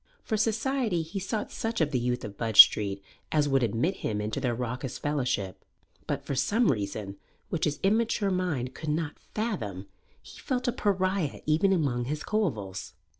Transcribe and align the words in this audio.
For 0.23 0.35
society 0.35 1.03
he 1.03 1.19
sought 1.19 1.51
such 1.51 1.79
of 1.79 1.91
the 1.91 1.99
youth 1.99 2.23
of 2.25 2.35
Budge 2.35 2.59
Street 2.59 3.03
as 3.31 3.47
would 3.47 3.61
admit 3.61 3.97
him 3.97 4.19
into 4.19 4.39
their 4.39 4.55
raucous 4.55 4.97
fellowship. 4.97 5.63
But, 6.07 6.25
for 6.25 6.33
some 6.33 6.71
reason 6.71 7.17
which 7.49 7.65
his 7.65 7.79
immature 7.83 8.31
mind 8.31 8.73
could 8.73 8.89
not 8.89 9.19
fathom, 9.35 9.85
he 10.19 10.39
felt 10.39 10.67
a 10.67 10.71
pariah 10.71 11.41
even 11.45 11.71
among 11.71 12.05
his 12.05 12.23
coevals. 12.23 12.93